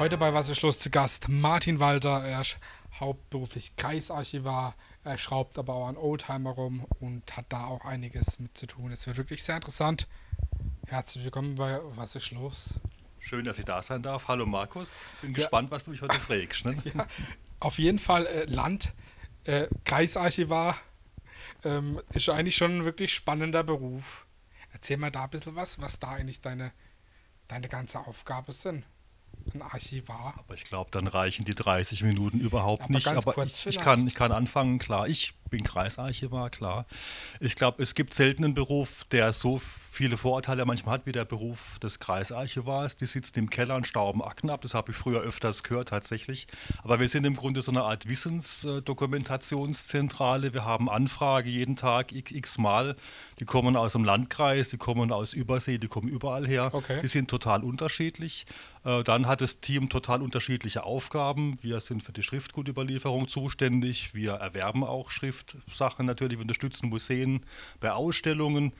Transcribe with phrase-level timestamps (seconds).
[0.00, 2.24] Heute bei Was ist los zu Gast Martin Walter.
[2.24, 2.58] Er ist
[2.98, 4.74] hauptberuflich Kreisarchivar.
[5.04, 8.90] Er schraubt aber auch an Oldtimer rum und hat da auch einiges mit zu tun.
[8.90, 10.08] Es wird wirklich sehr interessant.
[10.88, 12.74] Herzlich willkommen bei Was ist los?
[13.20, 14.26] Schön, dass ich da sein darf.
[14.26, 15.02] Hallo Markus.
[15.22, 15.36] Bin ja.
[15.36, 16.64] gespannt, was du mich heute fragst.
[16.64, 16.76] Ne?
[16.92, 17.06] Ja,
[17.60, 18.92] auf jeden Fall äh, Land,
[19.44, 20.76] äh, Kreisarchivar
[21.62, 24.26] ähm, ist eigentlich schon ein wirklich spannender Beruf.
[24.72, 26.72] Erzähl mal da ein bisschen was, was da eigentlich deine,
[27.46, 28.84] deine ganze Aufgabe sind
[29.52, 30.34] ein Archivar.
[30.38, 33.06] Aber ich glaube, dann reichen die 30 Minuten überhaupt aber nicht.
[33.06, 35.08] aber ich, ich, kann, ich kann anfangen, klar.
[35.08, 36.84] Ich bin Kreisarchivar, klar.
[37.38, 41.24] Ich glaube, es gibt selten einen Beruf, der so viele Vorurteile manchmal hat wie der
[41.24, 42.96] Beruf des Kreisarchivars.
[42.96, 44.62] Die sitzen im Keller und stauben Akten ab.
[44.62, 46.48] Das habe ich früher öfters gehört tatsächlich.
[46.82, 50.52] Aber wir sind im Grunde so eine Art Wissensdokumentationszentrale.
[50.52, 52.96] Wir haben Anfrage jeden Tag x Mal.
[53.38, 56.70] Die kommen aus dem Landkreis, die kommen aus Übersee, die kommen überall her.
[56.72, 56.98] Okay.
[57.00, 58.44] Die sind total unterschiedlich.
[58.84, 61.56] Äh, dann hat das Team total unterschiedliche Aufgaben.
[61.62, 64.14] Wir sind für die Schriftgutüberlieferung zuständig.
[64.14, 67.44] Wir erwerben auch Schrift Sachen natürlich, wir unterstützen Museen
[67.80, 68.72] bei Ausstellungen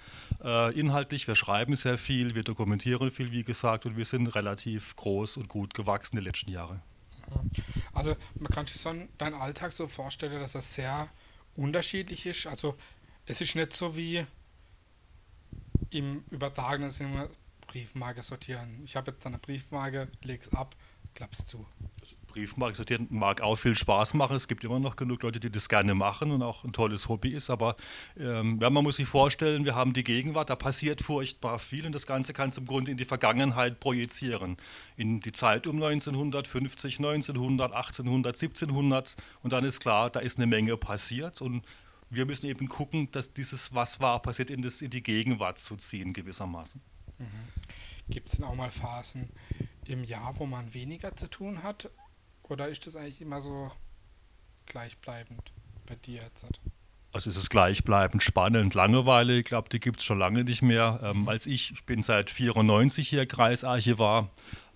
[0.43, 1.27] äh, inhaltlich.
[1.27, 5.49] Wir schreiben sehr viel, wir dokumentieren viel, wie gesagt, und wir sind relativ groß und
[5.49, 6.81] gut gewachsen die letzten Jahre.
[7.93, 11.09] Also man kann sich so deinen Alltag so vorstellen, dass das sehr
[11.57, 12.47] unterschiedlich ist.
[12.47, 12.77] Also
[13.27, 14.27] es ist nicht so wie
[15.91, 17.31] im übertragenen Sinne
[17.67, 18.83] Briefmarke sortieren.
[18.85, 20.75] Ich habe jetzt eine Briefmarke, leg's ab,
[21.15, 21.67] klapp's zu.
[22.35, 24.35] Briefmarke sortieren mag auch viel Spaß machen.
[24.35, 27.31] Es gibt immer noch genug Leute, die das gerne machen und auch ein tolles Hobby
[27.31, 27.49] ist.
[27.49, 27.77] Aber
[28.19, 32.07] ähm, man muss sich vorstellen, wir haben die Gegenwart, da passiert furchtbar viel und das
[32.07, 34.57] Ganze kannst du im Grunde in die Vergangenheit projizieren.
[34.97, 40.47] In die Zeit um 1950, 1900, 1800, 1700 und dann ist klar, da ist eine
[40.47, 41.63] Menge passiert und
[42.11, 45.77] wir müssen eben gucken, dass dieses Was war passiert in, das, in die Gegenwart zu
[45.77, 46.81] ziehen gewissermaßen.
[47.19, 47.27] Mhm.
[48.09, 49.31] Gibt es denn auch mal Phasen
[49.87, 51.91] im Jahr, wo man weniger zu tun hat
[52.49, 53.71] oder ist das eigentlich immer so
[54.67, 55.53] gleichbleibend
[55.87, 56.47] bei dir jetzt?
[57.13, 58.75] Also ist es gleichbleibend spannend.
[58.75, 61.01] Langeweile, ich glaube, die gibt es schon lange nicht mehr.
[61.03, 61.29] Ähm, mhm.
[61.29, 64.31] als ich, ich bin seit 94 hier Kreisarchivar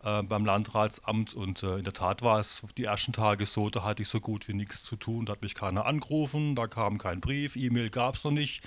[0.05, 3.83] äh, beim Landratsamt und äh, in der Tat war es die ersten Tage so, da
[3.83, 6.99] hatte ich so gut wie nichts zu tun, da hat mich keiner angerufen, da kam
[6.99, 8.62] kein Brief, E-Mail gab es noch nicht.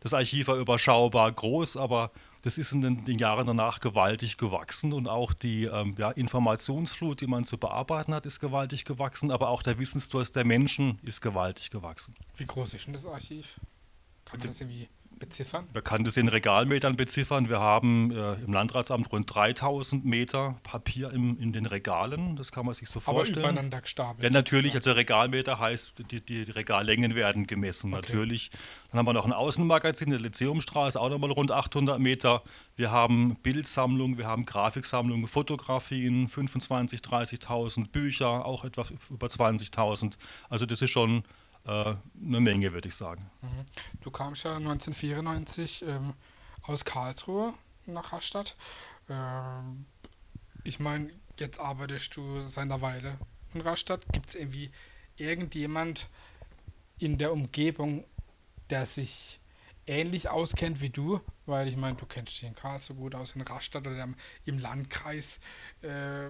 [0.00, 2.12] Das Archiv war überschaubar groß, aber
[2.46, 7.20] das ist in den, den, Jahren danach gewaltig gewachsen und auch die ähm, ja, Informationsflut,
[7.20, 11.20] die man zu bearbeiten hat, ist gewaltig gewachsen, aber auch der Wissensdurst der Menschen ist
[11.20, 12.14] gewaltig gewachsen.
[12.36, 13.58] Wie groß ist denn das Archiv?
[14.24, 15.66] Kann man das irgendwie beziffern?
[15.72, 17.48] Man kann das in Regalmetern beziffern.
[17.48, 22.36] Wir haben äh, im Landratsamt rund 3000 Meter Papier im, in den Regalen.
[22.36, 23.38] Das kann man sich so vorstellen.
[23.38, 24.22] Aber übereinander gestapelt.
[24.22, 24.74] Ja, natürlich.
[24.74, 28.02] Also Regalmeter heißt, die, die Regallängen werden gemessen, okay.
[28.02, 28.50] natürlich.
[28.90, 32.42] Dann haben wir noch ein Außenmagazin in der Lyzeumstraße, auch nochmal rund 800 Meter.
[32.76, 40.14] Wir haben Bildsammlungen, wir haben Grafiksammlungen, Fotografien, 25.000, 30.000 Bücher, auch etwas über 20.000.
[40.48, 41.24] Also das ist schon
[41.66, 43.30] eine Menge, würde ich sagen.
[43.42, 43.66] Mhm.
[44.00, 46.14] Du kamst ja 1994 ähm,
[46.62, 47.54] aus Karlsruhe
[47.86, 48.56] nach Rastatt.
[49.08, 49.86] Ähm,
[50.64, 53.18] ich meine, jetzt arbeitest du seit einer Weile
[53.54, 54.12] in Rastatt.
[54.12, 54.70] Gibt es irgendwie
[55.16, 56.08] irgendjemand
[56.98, 58.04] in der Umgebung,
[58.70, 59.40] der sich
[59.86, 63.42] ähnlich auskennt wie du, weil ich meine, du kennst dich in Karlsruhe gut aus, in
[63.42, 64.08] Rastatt oder
[64.44, 65.38] im Landkreis
[65.82, 66.28] äh,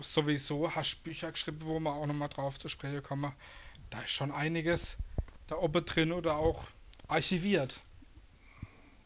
[0.00, 3.32] sowieso, hast Bücher geschrieben, wo wir auch nochmal drauf zu sprechen kommen
[3.90, 4.96] da ist schon einiges
[5.46, 6.64] da oben drin oder auch
[7.08, 7.80] archiviert.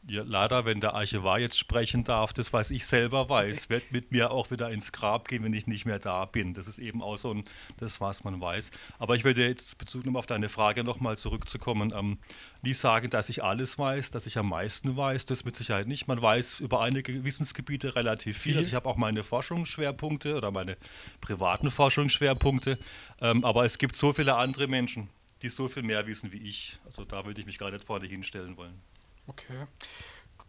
[0.09, 4.11] Ja, leider, wenn der Archivar jetzt sprechen darf, das, was ich selber weiß, wird mit
[4.11, 6.55] mir auch wieder ins Grab gehen, wenn ich nicht mehr da bin.
[6.55, 7.45] Das ist eben auch so ein,
[7.77, 8.73] das, was man weiß.
[8.99, 11.93] Aber ich würde jetzt Bezug nehmen auf deine Frage nochmal zurückzukommen.
[11.97, 12.19] Ähm,
[12.63, 15.25] nie sagen, dass ich alles weiß, dass ich am meisten weiß.
[15.27, 16.09] Das mit Sicherheit nicht.
[16.09, 18.57] Man weiß über einige Wissensgebiete relativ viel.
[18.57, 20.79] Also ich habe auch meine Forschungsschwerpunkte oder meine
[21.21, 22.77] privaten Forschungsschwerpunkte.
[23.21, 25.11] Ähm, aber es gibt so viele andere Menschen,
[25.43, 26.79] die so viel mehr wissen wie ich.
[26.85, 28.81] Also da würde ich mich gar nicht vorne hinstellen wollen.
[29.27, 29.67] Okay.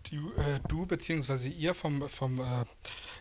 [0.09, 1.49] Du, äh, du bzw.
[1.49, 2.65] ihr vom, vom äh,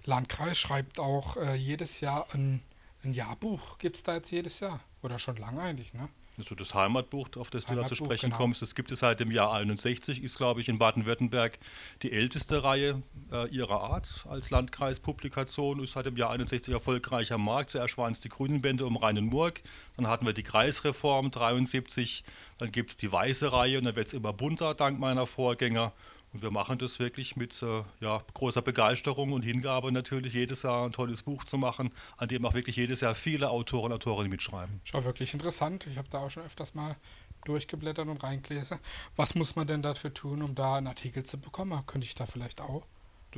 [0.04, 2.62] Landkreis schreibt auch äh, jedes Jahr ein,
[3.04, 3.78] ein Jahrbuch.
[3.78, 4.81] Gibt es da jetzt jedes Jahr?
[5.02, 6.08] Oder schon lange eigentlich, ne?
[6.38, 8.37] Also das Heimatbuch, auf das Heimatbuch, du da zu sprechen genau.
[8.38, 11.58] kommst, das gibt es seit dem Jahr 61, ist, glaube ich, in Baden-Württemberg
[12.02, 17.44] die älteste Reihe äh, ihrer Art als Landkreispublikation, ist seit dem Jahr 61 erfolgreich am
[17.44, 17.70] Markt.
[17.70, 19.61] Zuerst waren es die Grünen Bände um Rhein-Murg,
[19.96, 22.25] dann hatten wir die Kreisreform 73,
[22.58, 25.93] dann gibt es die Weiße Reihe und dann wird es immer bunter, dank meiner Vorgänger.
[26.32, 30.87] Und wir machen das wirklich mit äh, ja, großer Begeisterung und Hingabe natürlich jedes Jahr
[30.87, 34.31] ein tolles Buch zu machen, an dem auch wirklich jedes Jahr viele Autoren und Autorinnen
[34.31, 34.81] mitschreiben.
[34.84, 35.87] Schau, wirklich interessant.
[35.87, 36.96] Ich habe da auch schon öfters mal
[37.44, 38.79] durchgeblättert und reingelesen.
[39.17, 41.84] Was muss man denn dafür tun, um da einen Artikel zu bekommen?
[41.87, 42.87] Könnte ich da vielleicht auch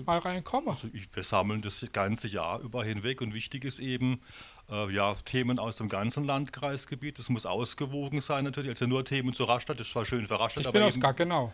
[0.03, 0.71] mal reinkommen.
[0.71, 4.21] Also ich, wir sammeln das ganze Jahr über hinweg und wichtig ist eben,
[4.71, 7.19] äh, ja, Themen aus dem ganzen Landkreisgebiet.
[7.19, 8.71] Das muss ausgewogen sein natürlich.
[8.71, 10.95] Also nur Themen zu Rastatt, das ist zwar schön für Rastatt, ich aber bin aus
[10.95, 11.53] eben, Gaggenau.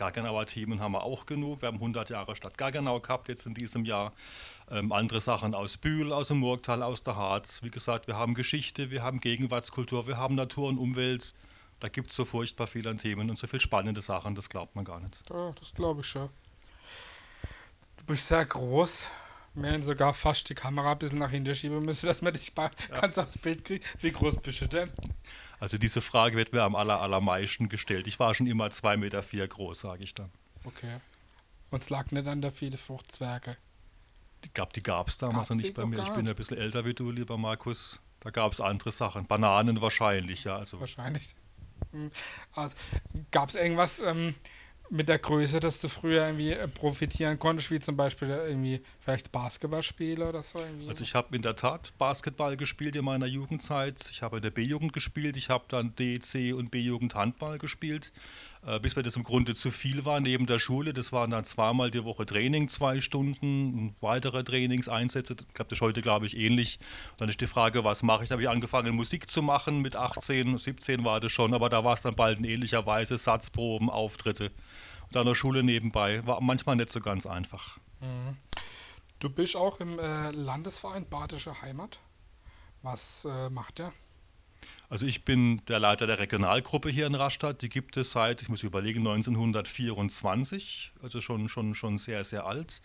[0.00, 1.60] Gaggenauer Themen haben wir auch genug.
[1.60, 4.14] Wir haben 100 Jahre Stadt Gaggenau gehabt jetzt in diesem Jahr.
[4.70, 7.62] Ähm, andere Sachen aus Bühl, aus dem Murgtal, aus der Harz.
[7.62, 11.34] Wie gesagt, wir haben Geschichte, wir haben Gegenwartskultur, wir haben Natur und Umwelt.
[11.80, 14.86] Da gibt es so furchtbar viele Themen und so viele spannende Sachen, das glaubt man
[14.86, 15.20] gar nicht.
[15.28, 16.30] Ja, das glaube ich schon.
[17.98, 19.10] Du bist sehr groß.
[19.54, 22.54] Wir hätten sogar fast die Kamera ein bisschen nach hinten schieben müssen, dass man dich
[22.54, 22.70] mal
[23.00, 24.02] ganz aufs Bild kriegt.
[24.02, 24.90] Wie groß bist du denn?
[25.58, 28.06] Also diese Frage wird mir am aller, allermeisten gestellt.
[28.06, 30.30] Ich war schon immer 2,4 Meter vier groß, sage ich dann.
[30.64, 31.00] Okay.
[31.70, 33.56] Und es lag nicht an der viele Fruchtzwerge.
[34.44, 36.02] Ich glaube, die gab es damals Gab's noch nicht bei mir.
[36.02, 38.00] Ich bin ein bisschen älter wie du, lieber Markus.
[38.20, 39.26] Da gab es andere Sachen.
[39.26, 40.56] Bananen wahrscheinlich, ja.
[40.56, 41.34] Also Wahrscheinlich.
[41.92, 42.10] Hm.
[42.52, 42.74] Also,
[43.30, 44.34] Gab es irgendwas ähm,
[44.90, 48.82] mit der Größe, dass du früher irgendwie äh, profitieren konntest, wie zum Beispiel äh, irgendwie
[48.98, 50.58] vielleicht Basketballspiele oder so?
[50.58, 50.88] Irgendwie?
[50.88, 53.96] Also ich habe in der Tat Basketball gespielt in meiner Jugendzeit.
[54.10, 55.36] Ich habe in der B-Jugend gespielt.
[55.36, 58.12] Ich habe dann D, C und B-Jugend Handball gespielt,
[58.82, 60.92] bis mir das im Grunde zu viel war neben der Schule.
[60.92, 65.36] Das waren dann zweimal die Woche Training, zwei Stunden, und weitere Trainingseinsätze.
[65.52, 66.78] Ich habe das heute, glaube ich, ähnlich.
[67.12, 68.28] Und dann ist die Frage, was mache ich?
[68.28, 69.80] Da habe ich angefangen, Musik zu machen.
[69.80, 73.16] Mit 18, 17 war das schon, aber da war es dann bald in ähnlicher Weise
[73.16, 74.50] Satzproben, Auftritte.
[75.04, 76.26] Und dann noch Schule nebenbei.
[76.26, 77.78] War manchmal nicht so ganz einfach.
[79.20, 81.98] du bist auch im äh, Landesverein Badische Heimat.
[82.82, 83.92] Was äh, macht der?
[84.90, 87.62] Also ich bin der Leiter der Regionalgruppe hier in Rastatt.
[87.62, 92.82] Die gibt es seit, ich muss überlegen, 1924, also schon, schon, schon sehr, sehr alt.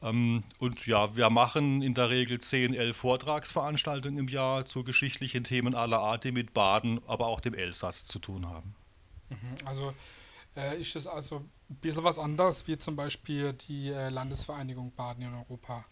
[0.00, 5.44] Ähm, und ja, wir machen in der Regel 10, 11 Vortragsveranstaltungen im Jahr zu geschichtlichen
[5.44, 8.74] Themen aller Art, die mit Baden, aber auch dem Elsass zu tun haben.
[9.28, 9.92] Mhm, Also
[10.56, 15.22] äh, ist das also ein bisschen was anderes, wie zum Beispiel die äh, Landesvereinigung Baden
[15.22, 15.84] in Europa.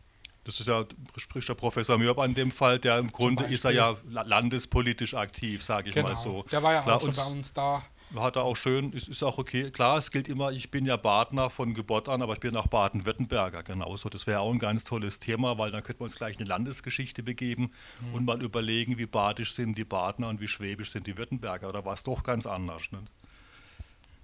[0.44, 0.84] Das ist ja,
[1.16, 5.14] spricht der Professor Mürb an dem Fall, der im Grunde ist er ja la- landespolitisch
[5.14, 6.30] aktiv, sage ich mal so.
[6.30, 6.42] Genau.
[6.50, 7.82] Der war ja Klar, auch schon bei uns da.
[8.14, 9.70] Hat er auch schön, ist, ist auch okay.
[9.70, 12.68] Klar, es gilt immer, ich bin ja Badner von Geburt an, aber ich bin auch
[12.68, 14.08] Baden-Württemberger genauso.
[14.08, 17.22] Das wäre auch ein ganz tolles Thema, weil dann könnten wir uns gleich eine Landesgeschichte
[17.22, 17.72] begeben
[18.12, 21.68] und mal überlegen, wie badisch sind die Badner und wie schwäbisch sind die Württemberger.
[21.70, 22.92] Oder war es doch ganz anders?
[22.92, 23.00] Ne?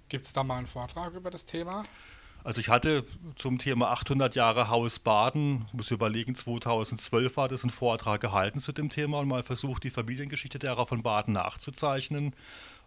[0.07, 1.83] Gibt es da mal einen Vortrag über das Thema?
[2.43, 3.05] Also ich hatte
[3.35, 8.59] zum Thema 800 Jahre Haus Baden, ich muss überlegen, 2012 war das ein Vortrag gehalten
[8.59, 12.33] zu dem Thema und mal versucht, die Familiengeschichte derer von Baden nachzuzeichnen.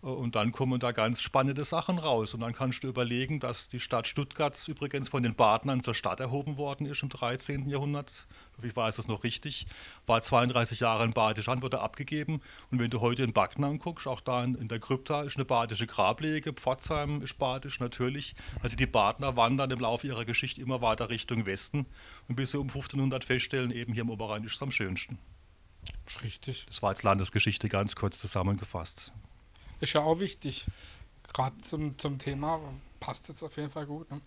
[0.05, 2.35] Äh, Und dann kommen da ganz spannende Sachen raus.
[2.35, 6.21] Und dann kannst du überlegen, dass die Stadt Stuttgart übrigens von den Badnern zur Stadt
[6.21, 7.69] erhoben worden ist im 13.
[7.69, 8.27] Jahrhundert.
[8.62, 9.67] Ich weiß es noch richtig.
[10.06, 12.41] War 32 Jahre in Badisch an, wurde abgegeben.
[12.71, 15.45] Und wenn du heute in Backnang anguckst, auch da in, in der Krypta ist eine
[15.45, 16.53] badische Grablege.
[16.53, 18.35] Pforzheim ist badisch natürlich.
[18.62, 21.87] Also die Badner wandern im Laufe ihrer Geschichte immer weiter Richtung Westen.
[22.29, 25.19] Und bis sie um 1500 feststellen, eben hier im Oberrhein ist es am schönsten.
[26.23, 26.67] Richtig.
[26.67, 29.12] Das war als Landesgeschichte ganz kurz zusammengefasst.
[29.85, 30.65] Ist ja auch wichtig.
[31.35, 32.59] Gerade zum, zum Thema
[33.01, 34.11] passt jetzt auf jeden Fall gut.
[34.11, 34.23] Ne?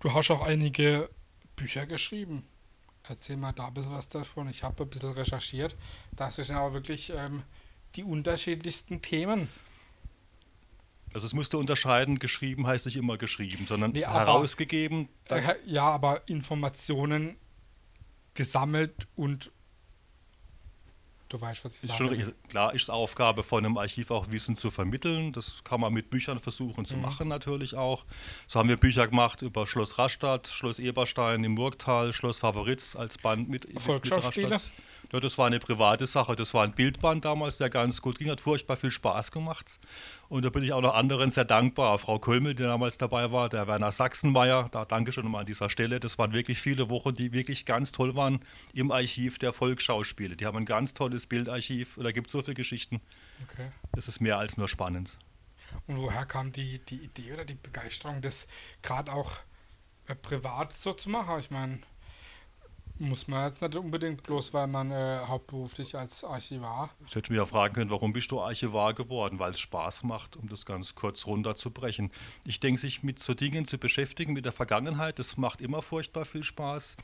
[0.00, 1.08] Du hast auch einige
[1.54, 2.44] Bücher geschrieben.
[3.04, 4.48] Erzähl mal da ein bisschen was davon.
[4.48, 5.76] Ich habe ein bisschen recherchiert.
[6.16, 7.44] Da sind ja auch wirklich ähm,
[7.94, 9.46] die unterschiedlichsten Themen.
[11.12, 15.08] Also es musste unterscheiden, geschrieben heißt nicht immer geschrieben, sondern Nee, herausgegeben.
[15.28, 17.36] Äh, ja, aber Informationen
[18.34, 19.52] gesammelt und
[21.34, 22.20] du weißt, was ich ist sage.
[22.24, 25.32] schon, klar, ist Aufgabe von einem Archiv auch Wissen zu vermitteln.
[25.32, 26.86] Das kann man mit Büchern versuchen Mhm.
[26.86, 28.04] zu machen natürlich auch.
[28.46, 33.18] So haben wir Bücher gemacht über Schloss Rastatt, Schloss Eberstein im Murgtal, Schloss Favoritz als
[33.18, 34.12] Band mit, mit?
[34.12, 34.62] Rastatt.
[35.12, 36.34] Ja, das war eine private Sache.
[36.36, 39.78] Das war ein Bildband damals, der ganz gut ging, hat furchtbar viel Spaß gemacht.
[40.28, 41.98] Und da bin ich auch noch anderen sehr dankbar.
[41.98, 45.70] Frau Kölmel, die damals dabei war, der Werner Sachsenmeier, da danke schon mal an dieser
[45.70, 46.00] Stelle.
[46.00, 48.40] Das waren wirklich viele Wochen, die wirklich ganz toll waren
[48.72, 50.36] im Archiv der Volksschauspiele.
[50.36, 51.98] Die haben ein ganz tolles Bildarchiv.
[52.02, 53.00] Da gibt es so viele Geschichten.
[53.48, 53.70] Okay.
[53.92, 55.18] Das ist mehr als nur spannend.
[55.86, 58.46] Und woher kam die, die Idee oder die Begeisterung, das
[58.82, 59.32] gerade auch
[60.06, 61.38] äh, privat so zu machen?
[61.40, 61.80] Ich meine,
[62.98, 66.90] muss man jetzt nicht unbedingt bloß, weil man äh, hauptberuflich als Archivar.
[67.06, 69.38] Ich hätte mich ja fragen können, warum bist du Archivar geworden?
[69.38, 72.10] Weil es Spaß macht, um das ganz kurz runterzubrechen.
[72.44, 76.24] Ich denke, sich mit so Dingen zu beschäftigen, mit der Vergangenheit, das macht immer furchtbar
[76.24, 76.96] viel Spaß.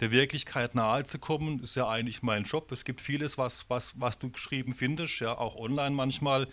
[0.00, 2.70] Der Wirklichkeit nahe zu kommen, ist ja eigentlich mein Job.
[2.70, 6.46] Es gibt vieles, was, was, was du geschrieben findest, ja, auch online manchmal.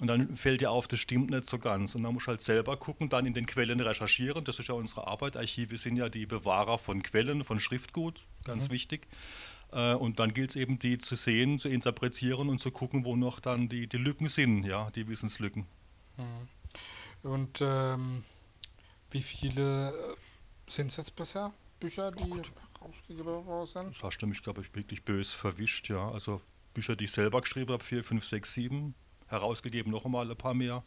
[0.00, 1.94] Und dann fällt dir auf, das stimmt nicht so ganz.
[1.94, 4.44] Und dann musst du halt selber gucken, dann in den Quellen recherchieren.
[4.44, 5.36] Das ist ja unsere Arbeit.
[5.36, 9.06] Archive sind ja die Bewahrer von Quellen, von Schriftgut, ganz wichtig.
[9.72, 13.16] Äh, Und dann gilt es eben, die zu sehen, zu interpretieren und zu gucken, wo
[13.16, 15.66] noch dann die, die Lücken sind, ja, die Wissenslücken.
[17.22, 18.24] Und ähm,
[19.10, 19.92] wie viele
[20.68, 21.52] sind es jetzt bisher?
[21.80, 22.30] Bücher, die
[22.86, 23.94] rausgegeben worden sind?
[23.94, 26.10] Das hast du mich, glaube ich, wirklich böse verwischt, ja.
[26.10, 26.40] Also
[26.74, 28.94] Bücher, die ich selber geschrieben habe, 4, 5, 6, 7.
[29.28, 30.84] Herausgegeben noch einmal ein paar mehr.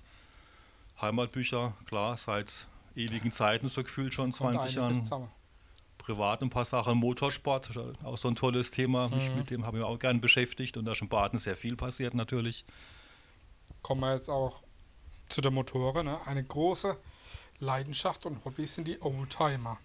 [1.02, 5.30] Heimatbücher, klar, seit ewigen Zeiten so gefühlt schon, 20 Jahren.
[5.98, 9.10] Privat ein paar Sachen, Motorsport, auch so ein tolles Thema.
[9.10, 9.36] Mhm.
[9.36, 11.76] mit dem habe ich mich auch gern beschäftigt und da ist in Baden sehr viel
[11.76, 12.66] passiert natürlich.
[13.82, 14.62] Kommen wir jetzt auch
[15.28, 16.06] zu der Motoren.
[16.06, 16.20] Ne?
[16.26, 16.98] Eine große
[17.60, 19.78] Leidenschaft und Hobby sind die Oldtimer.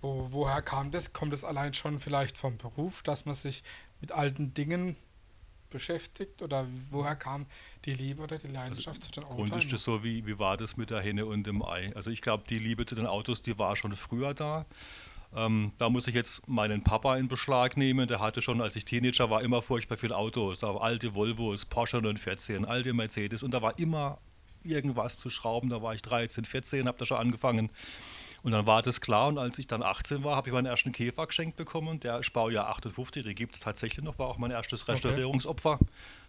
[0.00, 1.12] Wo, woher kam das?
[1.12, 3.62] Kommt es allein schon vielleicht vom Beruf, dass man sich
[4.00, 4.96] mit alten Dingen
[5.70, 6.42] beschäftigt?
[6.42, 7.46] Oder woher kam
[7.84, 9.36] die Liebe oder die Leidenschaft also zu den Autos?
[9.36, 11.92] Grund ist das so, wie, wie war das mit der Henne und dem Ei?
[11.94, 14.66] Also ich glaube, die Liebe zu den Autos, die war schon früher da.
[15.34, 18.08] Ähm, da muss ich jetzt meinen Papa in Beschlag nehmen.
[18.08, 20.58] Der hatte schon, als ich Teenager war, immer furchtbar viele Autos.
[20.58, 23.42] Da war alte Volvos, Porsche 914, alte Mercedes.
[23.42, 24.18] Und da war immer
[24.64, 25.68] irgendwas zu schrauben.
[25.68, 27.70] Da war ich 13, 14, habe da schon angefangen.
[28.42, 29.28] Und dann war das klar.
[29.28, 32.00] Und als ich dann 18 war, habe ich meinen ersten Käfer geschenkt bekommen.
[32.00, 34.18] Der ist Baujahr 58, den gibt es tatsächlich noch.
[34.18, 35.74] War auch mein erstes Restaurierungsopfer.
[35.74, 35.86] Okay.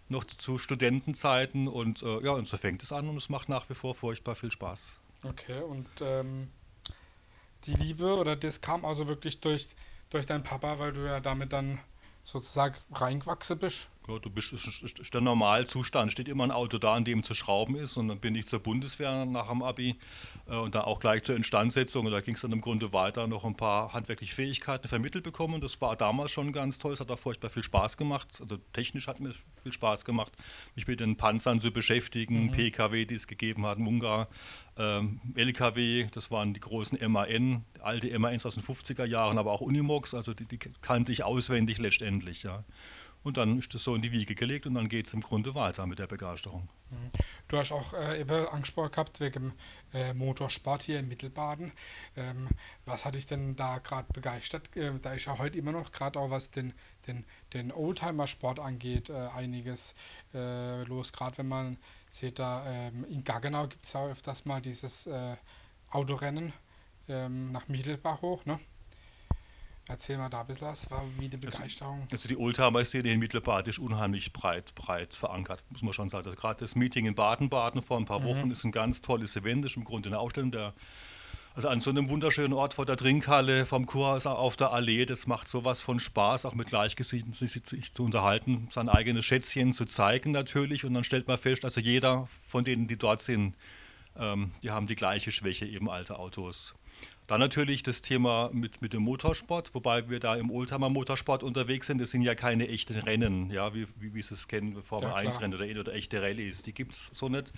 [0.08, 1.68] Noch zu Studentenzeiten.
[1.68, 3.08] Und äh, ja, und so fängt es an.
[3.08, 4.98] Und es macht nach wie vor furchtbar viel Spaß.
[5.24, 6.50] Okay, und ähm,
[7.64, 9.68] die Liebe oder das kam also wirklich durch,
[10.10, 11.78] durch deinen Papa, weil du ja damit dann
[12.24, 13.88] sozusagen reingewachsen bist?
[14.08, 16.10] Ja, du bist ist der Normalzustand.
[16.10, 17.96] Steht immer ein Auto da, an dem zu schrauben ist.
[17.96, 19.96] Und dann bin ich zur Bundeswehr nach dem Abi
[20.48, 22.06] äh, und dann auch gleich zur Instandsetzung.
[22.06, 25.60] Und da ging es dann im Grunde weiter, noch ein paar handwerkliche Fähigkeiten vermittelt bekommen.
[25.60, 26.92] Das war damals schon ganz toll.
[26.92, 28.28] Es hat auch furchtbar viel Spaß gemacht.
[28.40, 30.32] Also technisch hat mir viel Spaß gemacht,
[30.74, 32.50] mich mit den Panzern zu beschäftigen, mhm.
[32.52, 34.28] PKW, die es gegeben hat, Munga,
[34.76, 39.60] ähm, LKW, das waren die großen MAN, alte MANs aus den 50er Jahren, aber auch
[39.60, 40.14] Unimox.
[40.14, 42.42] Also die, die kannte ich auswendig letztendlich.
[42.42, 42.64] Ja.
[43.24, 45.54] Und dann ist das so in die Wiege gelegt und dann geht es im Grunde
[45.54, 46.68] weiter mit der Begeisterung.
[46.90, 47.10] Mhm.
[47.48, 49.52] Du hast auch äh, eben angesprochen gehabt wegen
[49.94, 51.72] äh, Motorsport hier in Mittelbaden.
[52.16, 52.48] Ähm,
[52.84, 54.74] was hat dich denn da gerade begeistert?
[54.76, 56.72] Äh, da ist ja heute immer noch, gerade auch was den,
[57.06, 59.94] den, den Oldtimer-Sport angeht, äh, einiges
[60.34, 61.12] äh, los.
[61.12, 61.78] Gerade wenn man
[62.10, 65.36] sieht, da ähm, in Gaggenau gibt es ja öfters mal dieses äh,
[65.90, 66.52] Autorennen
[67.08, 68.44] ähm, nach Mittelbach hoch.
[68.44, 68.58] Ne?
[69.88, 72.02] Erzähl mal da ein bisschen was, war wie die also, Begeisterung.
[72.02, 76.26] Also, also die Oldtimer-Szene in Mittelbad ist unheimlich breit, breit verankert, muss man schon sagen.
[76.26, 78.24] Also gerade das Meeting in Baden-Baden vor ein paar mhm.
[78.24, 80.72] Wochen ist ein ganz tolles Event, ist im Grunde eine Ausstellung der
[81.54, 85.26] also an so einem wunderschönen Ort vor der Trinkhalle vom Kurhaus auf der Allee, das
[85.26, 89.84] macht sowas von Spaß, auch mit Gleichgesinnten sich, sich zu unterhalten, sein eigenes Schätzchen zu
[89.84, 90.84] zeigen natürlich.
[90.84, 93.54] Und dann stellt man fest, also jeder von denen, die dort sind,
[94.16, 96.74] ähm, die haben die gleiche Schwäche, eben alte Autos.
[97.32, 101.86] Dann natürlich das Thema mit, mit dem Motorsport, wobei wir da im Oldtimer Motorsport unterwegs
[101.86, 101.98] sind.
[101.98, 105.14] Das sind ja keine echten Rennen, ja, wie, wie, wie Sie es kennen, Formel ja,
[105.14, 106.60] 1 Rennen oder, oder echte Rallyes.
[106.60, 107.54] Die gibt es so nicht,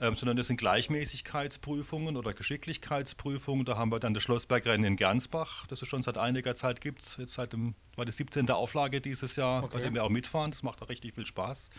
[0.00, 3.64] ähm, sondern das sind Gleichmäßigkeitsprüfungen oder Geschicklichkeitsprüfungen.
[3.64, 7.18] Da haben wir dann das Schlossbergrennen in Gernsbach, das es schon seit einiger Zeit gibt.
[7.18, 8.48] Jetzt seit dem, war die 17.
[8.52, 9.78] Auflage dieses Jahr, okay.
[9.78, 10.52] bei dem wir auch mitfahren.
[10.52, 11.70] Das macht auch richtig viel Spaß.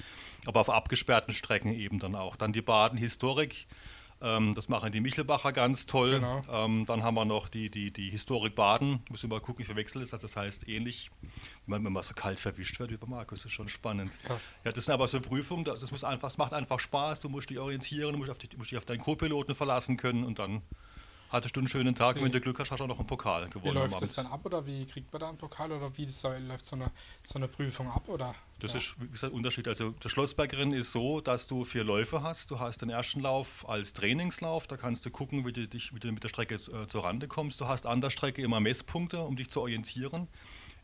[0.47, 2.35] Aber auf abgesperrten Strecken eben dann auch.
[2.35, 3.67] Dann die Baden Historik.
[4.19, 6.15] Ähm, das machen die Michelbacher ganz toll.
[6.15, 6.43] Genau.
[6.49, 9.03] Ähm, dann haben wir noch die, die, die Historik Baden.
[9.11, 10.13] Müssen wir mal gucken, ich verwechsel es.
[10.13, 11.11] Also das heißt ähnlich,
[11.67, 14.17] wenn man so kalt verwischt wird wie bei Markus, ist schon spannend.
[14.27, 14.39] Ja.
[14.65, 17.19] ja, das sind aber so Prüfungen, das, muss einfach, das macht einfach Spaß.
[17.19, 20.23] Du musst dich orientieren, du musst, auf du musst dich auf deinen Co-Piloten verlassen können
[20.23, 20.61] und dann
[21.29, 23.07] hattest du einen schönen Tag und wenn du Glück hast, hast du auch noch einen
[23.07, 23.75] Pokal gewonnen.
[23.75, 26.37] Wie läuft das dann ab oder wie kriegt man da einen Pokal oder wie soll,
[26.47, 26.91] läuft so eine,
[27.23, 28.03] so eine Prüfung ab?
[28.07, 28.33] Oder?
[28.59, 28.79] Das ja.
[28.79, 29.67] ist, wie gesagt, Unterschied.
[29.67, 32.51] Also der Schlossbergerin ist so, dass du vier Läufe hast.
[32.51, 35.99] Du hast den ersten Lauf als Trainingslauf, da kannst du gucken, wie du, dich, wie
[35.99, 37.61] du mit der Strecke äh, zur Rande kommst.
[37.61, 40.27] Du hast an der Strecke immer Messpunkte, um dich zu orientieren.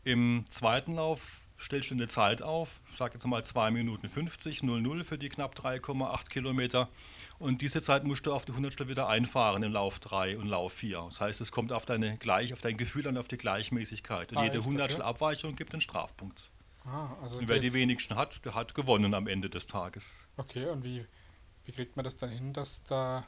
[0.04, 4.62] Im zweiten Lauf stellst du eine Zeit auf, ich sage jetzt mal 2 Minuten 50,
[4.62, 6.88] 00 für die knapp 3,8 Kilometer.
[7.38, 10.72] Und diese Zeit musst du auf die 100 wieder einfahren im Lauf 3 und Lauf
[10.74, 11.06] 4.
[11.08, 14.32] Das heißt, es kommt auf, deine gleich, auf dein Gefühl an, auf die Gleichmäßigkeit.
[14.32, 15.02] Und ah, jede 100 okay.
[15.02, 16.50] Abweichung gibt einen Strafpunkt.
[16.84, 20.24] Ah, also und wer die wenigsten hat, der hat gewonnen am Ende des Tages.
[20.36, 21.06] Okay, und wie,
[21.64, 23.26] wie kriegt man das dann hin, dass, da,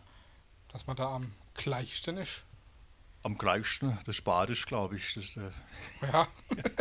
[0.68, 2.44] dass man da am gleichsten ist?
[3.26, 5.14] Am gleichsten, das Spadisch, glaube ich.
[5.14, 5.50] Das, äh,
[6.12, 6.28] ja.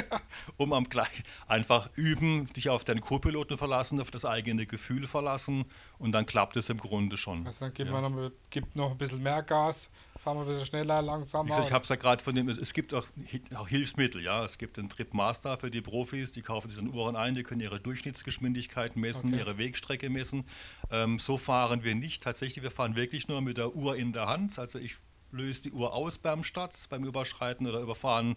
[0.58, 5.66] um am gleich einfach üben, dich auf deinen Co-Piloten verlassen, auf das eigene Gefühl verlassen
[5.98, 7.48] und dann klappt es im Grunde schon.
[7.48, 8.00] Also dann gibt ja.
[8.00, 11.60] man noch, gibt noch ein bisschen mehr Gas, fahren wir ein bisschen schneller, langsamer.
[11.60, 13.08] Ich, ich habe es ja gerade von dem, es gibt auch,
[13.56, 14.46] auch, Hilfsmittel, ja.
[14.46, 17.42] Es gibt den Trip Master für die Profis, die kaufen sich dann Uhren ein, die
[17.42, 19.40] können ihre Durchschnittsgeschwindigkeit messen, okay.
[19.40, 20.46] ihre Wegstrecke messen.
[20.92, 24.28] Ähm, so fahren wir nicht tatsächlich, wir fahren wirklich nur mit der Uhr in der
[24.28, 24.60] Hand.
[24.60, 24.98] Also ich
[25.36, 28.36] löst die Uhr aus Start, beim Überschreiten oder Überfahren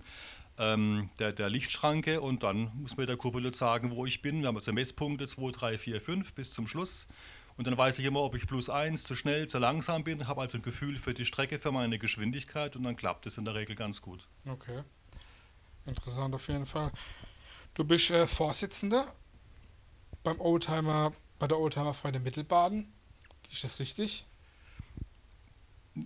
[0.58, 4.40] ähm, der, der Lichtschranke und dann muss mir der Co-Pilot sagen, wo ich bin.
[4.40, 7.06] Wir haben also Messpunkte 2, 3, 4, 5 bis zum Schluss.
[7.56, 10.40] Und dann weiß ich immer, ob ich plus eins zu schnell, zu langsam bin, habe
[10.40, 13.54] also ein Gefühl für die Strecke, für meine Geschwindigkeit und dann klappt es in der
[13.54, 14.28] Regel ganz gut.
[14.48, 14.82] Okay.
[15.84, 16.92] Interessant auf jeden Fall.
[17.74, 19.12] Du bist äh, Vorsitzender
[20.22, 22.92] beim Oldtimer, bei der Oldtimer Freude Mittelbaden.
[23.50, 24.24] Ist das richtig?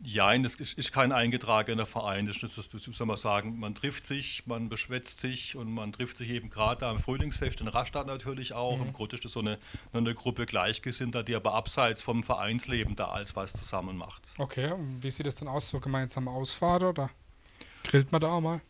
[0.04, 2.26] Ja, das ist kein eingetragener Verein.
[2.26, 6.16] Das ist, das soll man sagen, man trifft sich, man beschwätzt sich und man trifft
[6.16, 8.78] sich eben gerade am Frühlingsfest in Rastatt natürlich auch.
[8.78, 8.86] Mhm.
[8.86, 9.58] Im Grunde ist das so eine,
[9.92, 14.34] eine Gruppe Gleichgesinnter, die aber abseits vom Vereinsleben da alles was zusammen macht.
[14.38, 15.68] Okay, und wie sieht das dann aus?
[15.70, 17.10] So gemeinsam Ausfahrt oder
[17.84, 18.60] grillt man da auch mal?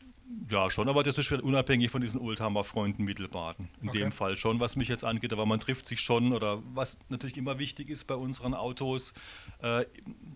[0.52, 3.70] Ja, schon, aber das ist unabhängig von diesen Oldtimer-Freunden Mittelbaden.
[3.80, 4.00] In okay.
[4.00, 7.38] dem Fall schon, was mich jetzt angeht, aber man trifft sich schon oder was natürlich
[7.38, 9.14] immer wichtig ist bei unseren Autos,
[9.62, 9.86] äh,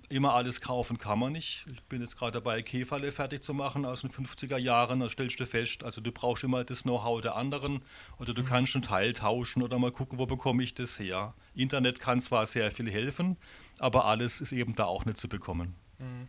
[0.09, 1.67] immer alles kaufen kann man nicht.
[1.71, 5.39] Ich bin jetzt gerade dabei, Käferle fertig zu machen aus den 50er Jahren, da stellst
[5.39, 7.83] du fest, also du brauchst immer das Know-how der anderen
[8.19, 8.47] oder du mhm.
[8.47, 11.35] kannst einen Teil tauschen oder mal gucken, wo bekomme ich das her.
[11.55, 13.37] Internet kann zwar sehr viel helfen,
[13.81, 15.75] aber alles ist eben da auch nicht zu bekommen.
[15.99, 16.29] Mhm.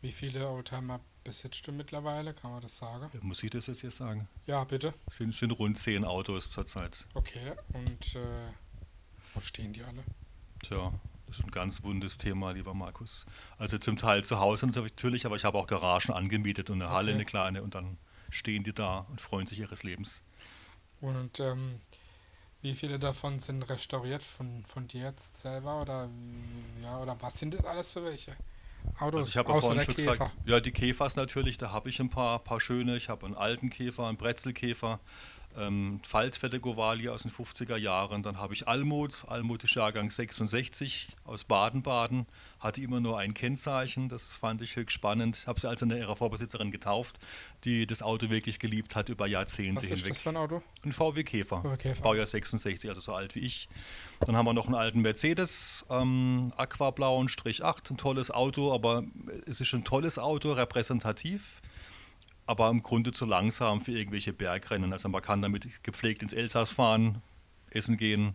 [0.00, 2.32] Wie viele Oldtimer besitzt du mittlerweile?
[2.32, 3.10] Kann man das sagen?
[3.12, 4.28] Ja, muss ich das jetzt hier sagen?
[4.46, 4.94] Ja, bitte.
[5.08, 7.04] Es sind, sind rund zehn Autos zurzeit.
[7.12, 8.52] Okay, und äh,
[9.34, 10.02] wo stehen die alle?
[10.62, 10.90] Tja,
[11.26, 13.26] das ist ein ganz wundes Thema, lieber Markus.
[13.58, 17.12] Also zum Teil zu Hause natürlich, aber ich habe auch Garagen angemietet und eine Halle,
[17.12, 17.98] eine kleine, und dann
[18.30, 20.22] stehen die da und freuen sich ihres Lebens.
[21.02, 21.80] Und ähm,
[22.62, 26.08] wie viele davon sind restauriert von, von dir jetzt selber oder
[26.82, 28.34] ja oder was sind das alles für welche?
[28.98, 30.12] Autos, also ich habe ja vorhin schon Käfer.
[30.12, 32.96] gesagt, ja, die Käfers natürlich, da habe ich ein paar, paar schöne.
[32.96, 34.98] Ich habe einen alten Käfer, einen Brezelkäfer,
[35.58, 38.22] ähm, Faltfette Govali aus den 50er Jahren.
[38.22, 42.26] Dann habe ich Almut, Almut ist Jahrgang 66 aus Baden-Baden,
[42.60, 45.46] hatte immer nur ein Kennzeichen, das fand ich höchst spannend.
[45.46, 47.18] Habe sie also eine ihrer Vorbesitzerin getauft,
[47.64, 50.62] die das Auto wirklich geliebt hat über Jahrzehnte Was ist das für ein Auto?
[50.84, 52.02] Ein VW Käfer, VW Käfer.
[52.02, 53.68] Baujahr 66, also so alt wie ich.
[54.20, 59.04] Dann haben wir noch einen alten Mercedes, ähm, Aquablauen Strich 8, ein tolles Auto, aber
[59.46, 61.60] es ist ein tolles Auto, repräsentativ
[62.48, 64.92] aber im Grunde zu langsam für irgendwelche Bergrennen.
[64.92, 67.22] Also man kann damit gepflegt ins Elsass fahren,
[67.70, 68.34] essen gehen.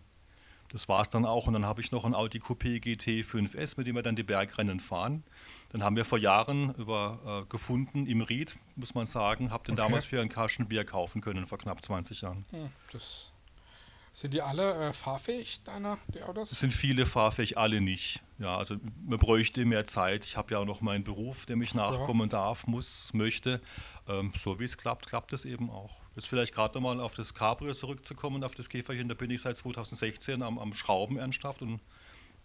[0.70, 1.46] Das war es dann auch.
[1.46, 4.22] Und dann habe ich noch ein Audi Coupé GT 5S, mit dem wir dann die
[4.22, 5.24] Bergrennen fahren.
[5.70, 9.74] Dann haben wir vor Jahren über, äh, gefunden im Ried, muss man sagen, habe den
[9.74, 9.82] okay.
[9.82, 12.44] damals für ein Kastenbier kaufen können vor knapp 20 Jahren.
[12.50, 13.32] Hm, das
[14.14, 16.52] sind die alle äh, fahrfähig, deiner, die Autos?
[16.52, 18.22] Es sind viele fahrfähig, alle nicht.
[18.38, 20.24] Ja, also man bräuchte mehr Zeit.
[20.24, 22.38] Ich habe ja auch noch meinen Beruf, der mich nachkommen ja.
[22.38, 23.60] darf, muss, möchte.
[24.08, 25.96] Ähm, so wie es klappt, klappt es eben auch.
[26.14, 29.08] Jetzt vielleicht gerade nochmal auf das Cabrio zurückzukommen, auf das Käferchen.
[29.08, 31.80] Da bin ich seit 2016 am, am Schrauben ernsthaft und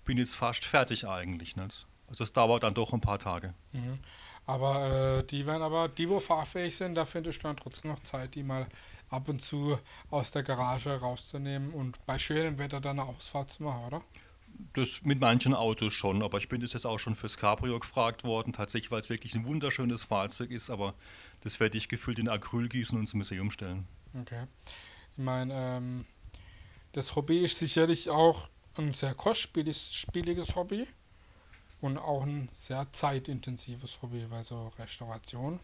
[0.05, 1.55] bin jetzt fast fertig eigentlich.
[1.55, 1.85] Nicht?
[2.07, 3.53] Also es dauert dann doch ein paar Tage.
[3.73, 3.99] Mhm.
[4.47, 7.99] Aber äh, die werden aber, die wo fahrfähig sind, da findest du dann trotzdem noch
[7.99, 8.67] Zeit, die mal
[9.09, 9.77] ab und zu
[10.09, 14.01] aus der Garage rauszunehmen und bei schönem Wetter dann eine Ausfahrt zu machen, oder?
[14.73, 18.53] Das mit manchen Autos schon, aber ich bin jetzt auch schon fürs Cabrio gefragt worden,
[18.53, 20.93] tatsächlich, weil es wirklich ein wunderschönes Fahrzeug ist, aber
[21.41, 23.87] das werde ich gefühlt in Acryl gießen und ins Museum stellen.
[24.19, 24.45] Okay.
[25.13, 26.05] Ich meine, ähm,
[26.91, 30.87] das Hobby ist sicherlich auch ein sehr kostspieliges Hobby
[31.81, 35.59] und auch ein sehr zeitintensives Hobby, weil so Restauration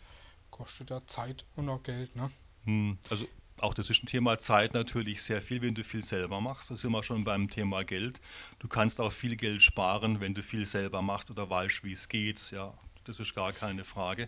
[0.52, 2.32] kostet ja Zeit und auch Geld, ne?
[2.66, 3.28] Hm, also
[3.60, 6.72] auch das ist ein Thema Zeit natürlich sehr viel, wenn du viel selber machst.
[6.72, 8.20] Das sind wir schon beim Thema Geld.
[8.60, 12.10] Du kannst auch viel Geld sparen, wenn du viel selber machst oder weißt, wie es
[12.10, 12.52] geht.
[12.52, 12.74] Ja,
[13.06, 14.28] das ist gar keine Frage.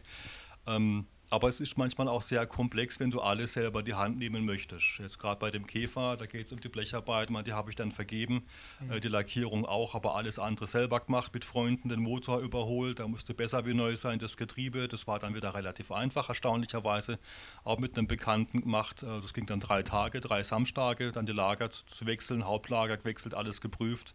[0.65, 4.45] Ähm, aber es ist manchmal auch sehr komplex, wenn du alles selber die Hand nehmen
[4.45, 4.99] möchtest.
[4.99, 7.91] Jetzt gerade bei dem Käfer, da geht es um die Blecharbeit, die habe ich dann
[7.91, 8.43] vergeben,
[8.79, 8.91] mhm.
[8.91, 13.07] äh, die Lackierung auch, aber alles andere selber gemacht, mit Freunden den Motor überholt, da
[13.07, 17.19] musste besser wie neu sein, das Getriebe, das war dann wieder relativ einfach, erstaunlicherweise,
[17.63, 21.33] auch mit einem Bekannten gemacht, äh, das ging dann drei Tage, drei Samstage, dann die
[21.33, 24.13] Lager zu, zu wechseln, Hauptlager gewechselt, alles geprüft.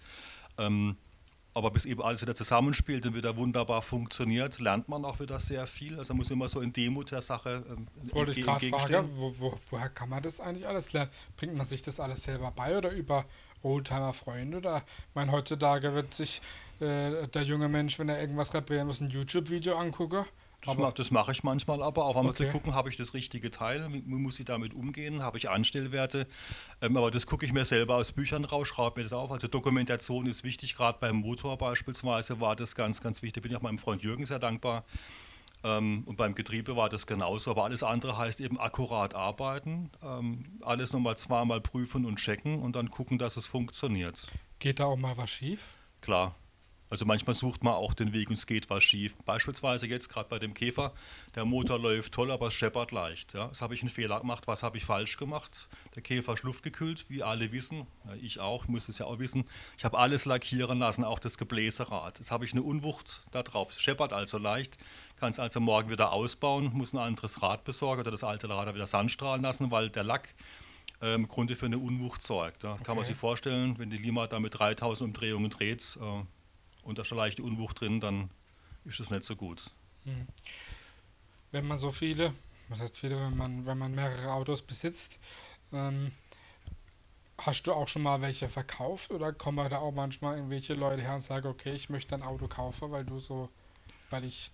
[0.59, 0.96] Ähm,
[1.54, 5.66] aber bis eben alles wieder zusammenspielt und wieder wunderbar funktioniert, lernt man auch wieder sehr
[5.66, 5.98] viel.
[5.98, 9.34] Also man muss immer so in Demut der Sache ähm, Wollte ich gerade fragen, wo,
[9.38, 11.10] wo, woher kann man das eigentlich alles lernen?
[11.36, 13.24] Bringt man sich das alles selber bei oder über
[13.62, 14.58] Oldtimer-Freunde?
[14.58, 16.40] Oder ich meine, heutzutage wird sich
[16.80, 20.24] äh, der junge Mensch, wenn er irgendwas reparieren muss, ein YouTube-Video angucken
[20.64, 22.46] das, mach, das mache ich manchmal aber, auch einmal okay.
[22.46, 26.27] zu gucken, habe ich das richtige Teil, wie, muss ich damit umgehen, habe ich Anstellwerte.
[26.81, 29.33] Ähm, aber das gucke ich mir selber aus Büchern raus, schreibe mir das auf.
[29.33, 33.42] Also Dokumentation ist wichtig, gerade beim Motor beispielsweise war das ganz, ganz wichtig.
[33.42, 34.85] Bin ich auch meinem Freund Jürgen sehr dankbar.
[35.64, 37.51] Ähm, und beim Getriebe war das genauso.
[37.51, 42.77] Aber alles andere heißt eben akkurat arbeiten, ähm, alles nochmal zweimal prüfen und checken und
[42.77, 44.31] dann gucken, dass es funktioniert.
[44.59, 45.75] Geht da auch mal was schief?
[46.01, 46.35] Klar,
[46.92, 49.16] Also manchmal sucht man auch den Weg und es geht was schief.
[49.24, 50.92] Beispielsweise jetzt gerade bei dem Käfer,
[51.35, 53.33] der Motor läuft toll, aber es scheppert leicht.
[53.33, 53.46] Ja.
[53.48, 55.70] Das habe ich einen Fehler gemacht, was habe ich falsch gemacht?
[55.94, 59.44] Der Käfer ist luftgekühlt, wie alle wissen, ja, ich auch, muss es ja auch wissen.
[59.78, 62.18] Ich habe alles lackieren lassen, auch das Gebläserad.
[62.18, 63.70] Jetzt habe ich eine Unwucht da drauf.
[63.70, 64.76] Es scheppert also leicht,
[65.16, 68.74] kann es also morgen wieder ausbauen, muss ein anderes Rad besorgen oder das alte Rad
[68.74, 70.35] wieder sandstrahlen lassen, weil der Lack
[71.00, 72.64] äh, im Grunde für eine Unwucht sorgt.
[72.64, 72.72] Ja.
[72.72, 72.85] Okay.
[72.85, 76.22] Kann man sich vorstellen, wenn die Lima da mit 3000 Umdrehungen dreht, äh,
[76.82, 78.30] und da ist eine leichte Unwucht drin, dann
[78.84, 79.70] ist es nicht so gut.
[80.04, 80.26] Hm.
[81.50, 82.34] Wenn man so viele,
[82.68, 85.18] was heißt viele, wenn man, wenn man mehrere Autos besitzt,
[85.72, 86.12] ähm,
[87.38, 91.14] hast du auch schon mal welche verkauft oder kommen da auch manchmal irgendwelche Leute her
[91.14, 93.48] und sagen, okay, ich möchte ein Auto kaufen, weil du so,
[94.10, 94.50] weil ich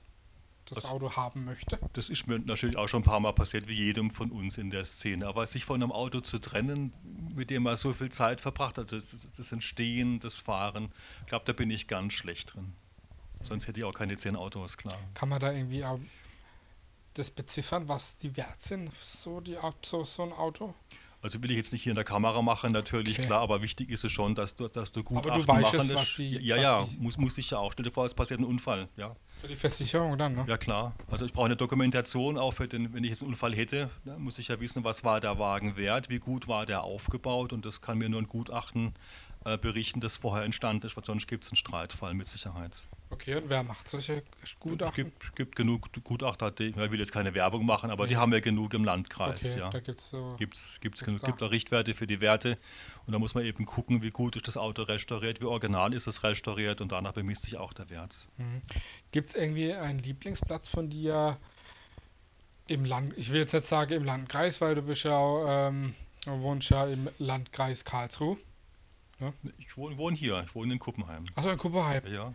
[0.69, 1.79] das also, Auto haben möchte?
[1.93, 4.71] Das ist mir natürlich auch schon ein paar Mal passiert, wie jedem von uns in
[4.71, 5.27] der Szene.
[5.27, 6.93] Aber sich von einem Auto zu trennen,
[7.35, 11.45] mit dem man so viel Zeit verbracht hat, das, das Entstehen, das Fahren, ich glaube,
[11.45, 12.73] da bin ich ganz schlecht drin.
[13.43, 14.99] Sonst hätte ich auch keine zehn Autos, klar.
[15.15, 16.01] Kann man da irgendwie auch
[17.15, 20.75] das beziffern, was die wert sind, so, die, so, so ein Auto?
[21.21, 23.27] Also will ich jetzt nicht hier in der Kamera machen, natürlich okay.
[23.27, 25.81] klar, aber wichtig ist es schon, dass du, dass du gut aber du weißt machen.
[25.81, 27.73] Es, was die, ja, was ja, die muss, muss ich ja auch.
[27.73, 29.17] Stell dir vor, es passiert ein Unfall, ja.
[29.41, 30.45] Für die Versicherung dann, ne?
[30.47, 30.95] Ja klar.
[31.11, 34.23] Also ich brauche eine Dokumentation auch für den, wenn ich jetzt einen Unfall hätte, dann
[34.23, 37.65] muss ich ja wissen, was war der Wagen wert, wie gut war der aufgebaut und
[37.65, 38.95] das kann mir nur ein Gutachten
[39.45, 42.77] äh, berichten, das vorher entstanden ist, weil sonst gibt es einen Streitfall mit Sicherheit.
[43.11, 44.23] Okay, und wer macht solche
[44.61, 45.07] Gutachten?
[45.07, 48.11] Es gibt, gibt genug Gutachter, die, ich will jetzt keine Werbung machen, aber nee.
[48.11, 49.43] die haben wir genug im Landkreis.
[49.45, 49.71] Okay, ja.
[49.71, 52.59] da gibt's so gibt's, gibt's genug, gibt auch Richtwerte für die Werte
[53.07, 56.07] und da muss man eben gucken, wie gut ist das Auto restauriert, wie original ist
[56.07, 58.29] es restauriert und danach bemisst sich auch der Wert.
[58.37, 58.61] Mhm.
[59.11, 61.39] Gibt es irgendwie einen Lieblingsplatz von dir
[62.67, 65.95] im Land, ich will jetzt nicht sagen im Landkreis, weil du bist ja auch, ähm,
[66.27, 68.37] wohnst ja im Landkreis Karlsruhe.
[69.21, 69.33] Ja?
[69.59, 71.25] Ich wohne, wohne, hier, ich wohne in Kuppenheim.
[71.35, 72.03] Achso, in Kuppenheim.
[72.07, 72.35] Ja.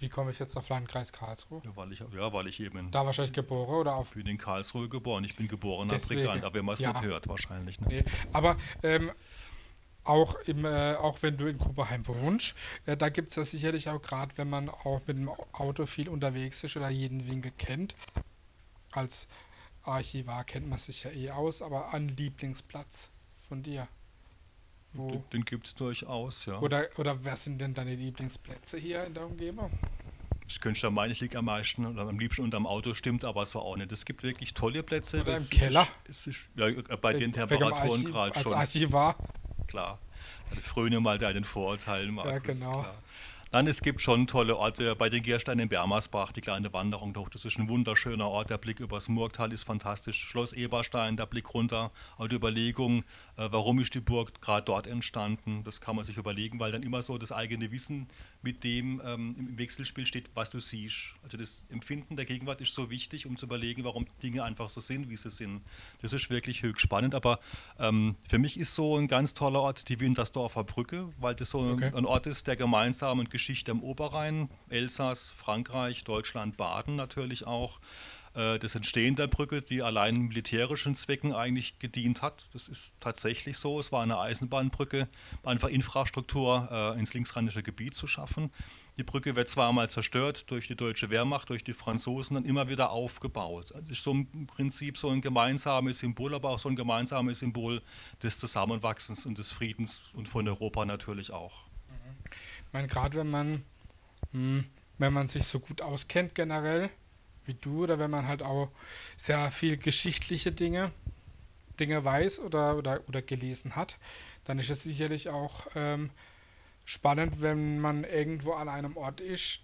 [0.00, 1.60] Wie komme ich jetzt auf Landkreis Karlsruhe?
[1.64, 2.90] Ja, weil ich, ja, weil ich eben.
[2.92, 4.10] Da wahrscheinlich geboren oder auf?
[4.10, 5.24] Ich bin in Karlsruhe geboren.
[5.24, 6.92] Ich bin geborener Brigant, aber man es ja.
[6.92, 7.80] nicht hört, wahrscheinlich.
[7.80, 7.88] Ne?
[7.88, 8.04] Nee.
[8.32, 9.10] Aber ähm,
[10.04, 12.54] auch, im, äh, auch wenn du in Kupperheim wohnst,
[12.86, 16.08] äh, da gibt es ja sicherlich auch gerade, wenn man auch mit dem Auto viel
[16.08, 17.96] unterwegs ist oder jeden Winkel kennt.
[18.92, 19.26] Als
[19.82, 23.10] Archivar kennt man sich ja eh aus, aber ein Lieblingsplatz
[23.48, 23.88] von dir.
[24.92, 25.10] Wo?
[25.10, 26.58] Den, den gibt es durchaus, ja.
[26.60, 29.70] Oder, oder wer sind denn deine Lieblingsplätze hier in der Umgebung?
[30.48, 33.44] Ich könnte da meinen, ich liege am meisten oder am liebsten unterm Auto, stimmt aber
[33.44, 33.92] so auch nicht.
[33.92, 35.20] Es gibt wirklich tolle Plätze.
[35.20, 35.86] Oder im Keller?
[36.04, 38.52] Ist, ist, ja, bei den Temperaturen gerade schon.
[38.52, 39.16] Als Archivar?
[39.66, 39.98] Klar.
[40.48, 42.32] Also fröne mal deinen Vorurteilen, Markus.
[42.32, 42.80] Ja, genau.
[42.80, 42.94] Klar.
[43.50, 44.94] Nein, es gibt schon tolle Orte.
[44.94, 47.30] Bei den Giersteinen in Bermersbach, die kleine Wanderung durch.
[47.30, 48.50] Das ist ein wunderschöner Ort.
[48.50, 50.22] Der Blick übers Murgtal ist fantastisch.
[50.22, 51.90] Schloss Eberstein, der Blick runter.
[52.18, 53.04] Auch die Überlegung,
[53.38, 55.64] äh, warum ist die Burg gerade dort entstanden.
[55.64, 58.08] Das kann man sich überlegen, weil dann immer so das eigene Wissen
[58.42, 61.14] mit dem ähm, im Wechselspiel steht, was du siehst.
[61.22, 64.82] Also das Empfinden der Gegenwart ist so wichtig, um zu überlegen, warum Dinge einfach so
[64.82, 65.62] sind, wie sie sind.
[66.02, 67.14] Das ist wirklich höchst spannend.
[67.14, 67.40] Aber
[67.78, 71.60] ähm, für mich ist so ein ganz toller Ort die Wintersdorfer Brücke, weil das so
[71.60, 71.92] okay.
[71.94, 77.78] ein Ort ist der gemeinsamen Geschichte am Oberrhein, Elsass, Frankreich, Deutschland, Baden natürlich auch.
[78.34, 82.48] Äh, das Entstehen der Brücke, die allein militärischen Zwecken eigentlich gedient hat.
[82.52, 83.78] Das ist tatsächlich so.
[83.78, 85.06] Es war eine Eisenbahnbrücke,
[85.44, 88.50] einfach Infrastruktur äh, ins linksrheinische Gebiet zu schaffen.
[88.96, 92.90] Die Brücke wird zweimal zerstört durch die deutsche Wehrmacht, durch die Franzosen, dann immer wieder
[92.90, 93.70] aufgebaut.
[93.72, 97.82] Das ist so im Prinzip so ein gemeinsames Symbol, aber auch so ein gemeinsames Symbol
[98.20, 101.67] des Zusammenwachsens und des Friedens und von Europa natürlich auch.
[102.66, 103.64] Ich meine, gerade wenn man,
[104.32, 104.64] hm,
[104.98, 106.90] wenn man sich so gut auskennt generell,
[107.44, 108.70] wie du oder wenn man halt auch
[109.16, 110.92] sehr viel geschichtliche Dinge,
[111.80, 113.94] Dinge weiß oder, oder, oder gelesen hat,
[114.44, 116.10] dann ist es sicherlich auch ähm,
[116.84, 119.60] spannend, wenn man irgendwo an einem Ort ist,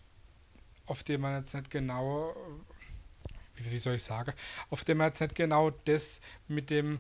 [0.87, 2.37] auf dem man jetzt nicht genau,
[3.57, 4.33] wie soll ich sagen,
[4.71, 6.99] auf dem man jetzt nicht genau das mit dem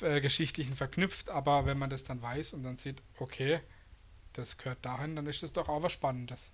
[0.00, 3.60] äh, Geschichtlichen verknüpft, aber wenn man das dann weiß und dann sieht, okay,
[4.38, 6.52] das gehört dahin, dann ist das doch auch was Spannendes.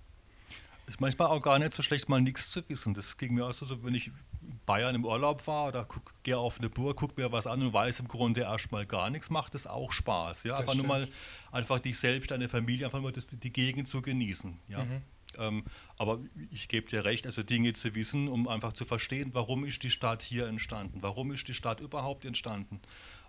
[0.87, 2.93] Ist manchmal auch gar nicht so schlecht, mal nichts zu wissen.
[2.93, 5.87] Das ging mir auch so, wenn ich in Bayern im Urlaub war oder
[6.25, 9.31] gehe auf eine Burg, gucke mir was an und weiß im Grunde erstmal gar nichts,
[9.31, 10.43] macht das auch Spaß.
[10.43, 10.57] Ja?
[10.57, 11.09] Einfach nur mal
[11.53, 14.59] einfach dich selbst, deine Familie, einfach mal das, die Gegend zu genießen.
[14.69, 14.85] Ja?
[14.85, 15.03] Mhm.
[15.39, 15.65] Ähm,
[15.99, 16.19] aber
[16.51, 19.91] ich gebe dir recht, also Dinge zu wissen, um einfach zu verstehen, warum ist die
[19.91, 22.81] Stadt hier entstanden, warum ist die Stadt überhaupt entstanden.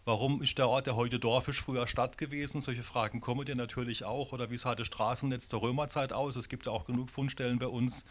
[0.06, 2.60] Warum ist der Ort, der heute Dorf ist, früher Stadt gewesen?
[2.60, 4.34] Solche Fragen kommen dir natürlich auch.
[4.34, 6.36] Oder wie sah das Straßennetz der Römerzeit aus?
[6.36, 8.04] Es gibt ja auch genug Fundstellen bei uns.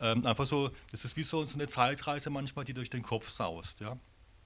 [0.00, 3.30] Ähm, einfach so, das ist wie so, so eine Zeitreise manchmal, die durch den Kopf
[3.30, 3.78] saust.
[3.78, 3.94] Ja?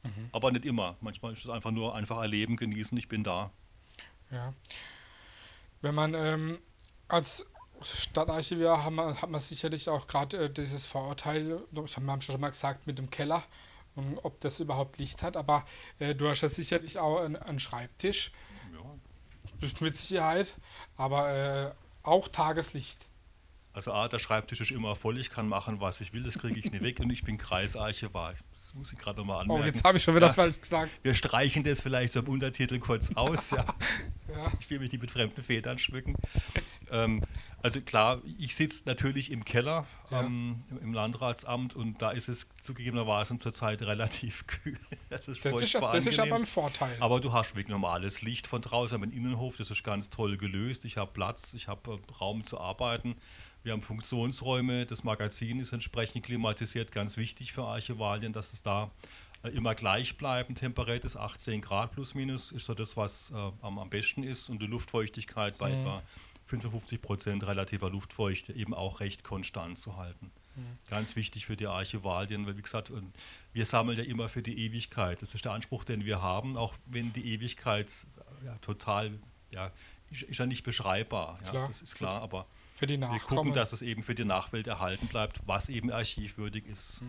[0.02, 0.28] Mhm.
[0.32, 0.96] Aber nicht immer.
[1.00, 3.50] Manchmal ist es einfach nur einfach erleben, genießen, ich bin da.
[4.30, 4.52] Ja.
[5.80, 6.58] Wenn man ähm,
[7.08, 7.46] als
[7.82, 12.40] Stadtarchivar haben wir, hat man sicherlich auch gerade äh, dieses Vorurteil, das haben wir schon
[12.40, 13.42] mal gesagt, mit dem Keller
[14.00, 15.64] und ob das überhaupt Licht hat, aber
[15.98, 18.30] äh, du hast ja sicherlich auch einen, einen Schreibtisch,
[18.72, 19.70] Ja.
[19.80, 20.54] mit Sicherheit,
[20.96, 21.70] aber äh,
[22.02, 23.06] auch Tageslicht.
[23.72, 26.58] Also A, der Schreibtisch ist immer voll, ich kann machen, was ich will, das kriege
[26.58, 28.34] ich nicht weg und ich bin Kreisarchivar.
[28.58, 29.66] Das muss ich gerade nochmal Oh, anmerken.
[29.66, 30.32] jetzt habe ich schon wieder Ja.
[30.32, 30.90] falsch gesagt.
[31.02, 33.50] Wir streichen das vielleicht so im Untertitel kurz aus.
[33.56, 33.64] Ja.
[34.28, 34.52] Ja.
[34.60, 36.14] Ich will mich nicht mit fremden Federn schmücken.
[36.90, 37.22] Ähm,
[37.62, 40.20] also klar, ich sitze natürlich im Keller Ja.
[40.22, 44.78] ähm, im- im Landratsamt und da ist es zugegebenermaßen zurzeit relativ kühl.
[45.08, 46.96] Das ist, Das, ist, das ist aber ein Vorteil.
[47.00, 50.10] Aber du hast wirklich normales Licht von draußen, wir haben einen Innenhof, das ist ganz
[50.10, 50.84] toll gelöst.
[50.84, 53.16] Ich habe Platz, ich habe äh, Raum zu arbeiten.
[53.62, 58.90] Wir haben Funktionsräume, das Magazin ist entsprechend klimatisiert, ganz wichtig für Archivalien, dass es da
[59.42, 60.54] äh, immer gleich bleiben.
[60.54, 64.48] Temperatuр ist 18 Grad plus minus, ist so das, was äh, am, am besten ist.
[64.48, 66.02] Und die Luftfeuchtigkeit bei etwa
[66.50, 70.32] 55 Prozent relativer Luftfeuchte eben auch recht konstant zu halten.
[70.88, 72.92] Ganz wichtig für die Archivalien, weil wie gesagt,
[73.52, 75.22] wir sammeln ja immer für die Ewigkeit.
[75.22, 77.88] Das ist der Anspruch, den wir haben, auch wenn die Ewigkeit
[78.44, 79.18] ja, total,
[79.50, 79.70] ja,
[80.10, 81.38] ist, ist ja nicht beschreibbar.
[81.44, 81.68] Ja, Klar.
[81.68, 82.46] das ist klar, aber
[82.80, 87.00] wir gucken, dass es eben für die Nachwelt erhalten bleibt, was eben archivwürdig ist.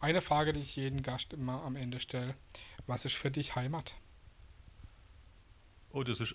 [0.00, 2.34] Eine Frage, die ich jeden Gast immer am Ende stelle.
[2.86, 3.94] Was ist für dich Heimat?
[5.90, 6.34] Oh, das ist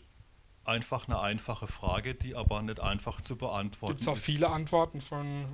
[0.65, 4.23] einfach eine einfache Frage, die aber nicht einfach zu beantworten Gibt es auch ist.
[4.23, 5.45] viele Antworten von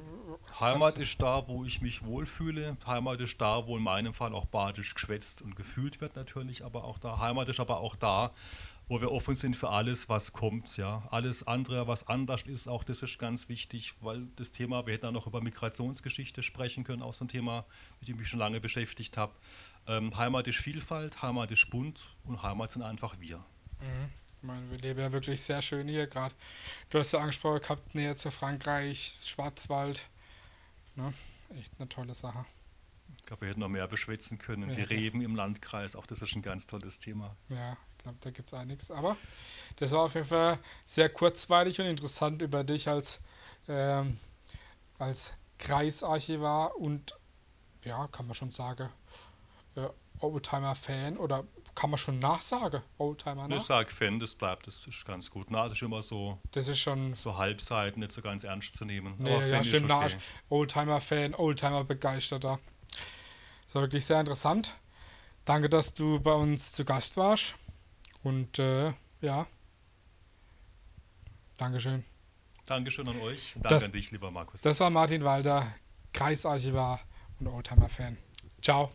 [0.59, 2.77] Heimat ist da, wo ich mich wohlfühle.
[2.85, 6.83] Heimat ist da, wo in meinem Fall auch badisch geschwätzt und gefühlt wird natürlich, aber
[6.83, 7.19] auch da.
[7.19, 8.31] Heimat ist aber auch da,
[8.87, 10.77] wo wir offen sind für alles, was kommt.
[10.77, 14.93] Ja, alles andere, was anders ist, auch das ist ganz wichtig, weil das Thema, wir
[14.93, 17.65] hätten auch noch über Migrationsgeschichte sprechen können, auch so ein Thema,
[17.99, 19.33] mit dem ich mich schon lange beschäftigt habe.
[19.87, 23.43] Ähm, Heimat ist Vielfalt, Heimat ist bunt und Heimat sind einfach wir.
[24.41, 26.33] Ich meine, wir leben ja wirklich sehr schön hier gerade.
[26.89, 30.03] Du hast ja angesprochen gehabt, näher zu Frankreich, Schwarzwald.
[30.95, 31.13] Ne?
[31.57, 32.45] Echt eine tolle Sache.
[33.17, 34.69] Ich glaube, wir hätten noch mehr beschwätzen können.
[34.73, 34.87] Die Ja.
[34.87, 37.35] Reben im Landkreis, auch das ist ein ganz tolles Thema.
[37.49, 38.91] Ja, ich glaube, da gibt es einiges.
[38.91, 39.17] Aber
[39.75, 43.19] das war auf jeden Fall sehr kurzweilig und interessant über dich als,
[43.67, 44.17] ähm,
[44.99, 47.13] als Kreisarchivar und,
[47.83, 48.89] ja, kann man schon sagen,
[49.75, 49.89] äh,
[50.21, 51.43] Oldtimer-Fan oder
[51.79, 53.63] kann man schon nachsagen, Oldtimer Ich nach?
[53.65, 55.49] sage Fan, das bleibt, das ist ganz gut.
[55.49, 58.83] Na, das ist immer so, Das ist schon, so Halbseiten, nicht so ganz ernst zu
[58.85, 59.15] nehmen.
[59.17, 60.17] nee, Aber ja, stimmt, okay.
[60.49, 62.59] Oldtimer-Fan, Oldtimer-Begeisterter.
[63.65, 64.73] Das war wirklich sehr interessant.
[65.45, 67.55] Danke, dass du bei uns zu Gast warst.
[68.23, 69.47] Und äh, ja,
[71.57, 72.03] Dankeschön.
[72.65, 73.53] Dankeschön an euch.
[73.55, 74.61] Danke Das- an dich, lieber Markus.
[74.61, 75.65] Das war Martin Walder,
[76.13, 76.99] Kreisarchivar
[77.39, 78.17] und Oldtimer-Fan.
[78.61, 78.91] Ciao.